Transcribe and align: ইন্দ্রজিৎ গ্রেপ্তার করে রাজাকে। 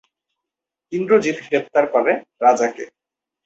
ইন্দ্রজিৎ 0.91 1.37
গ্রেপ্তার 1.45 1.85
করে 1.93 2.11
রাজাকে। 2.41 2.83